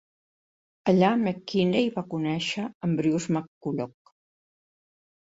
[0.93, 4.11] Allà, McKinney va conèixer en Bruce McCulloch.